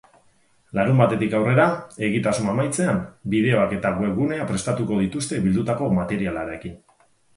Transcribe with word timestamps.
Larunbatetik 0.77 1.35
aurrera, 1.39 1.67
egitasmoa 2.07 2.55
amaitzean, 2.57 3.01
bideoak 3.35 3.77
eta 3.77 3.93
webgunea 3.99 4.49
prestatuko 4.53 4.99
dituzte 5.03 5.43
bildutako 5.45 5.91
materialarekin. 6.03 6.75